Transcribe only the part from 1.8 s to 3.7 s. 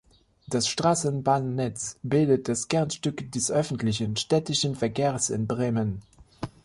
bildet das Kernstück des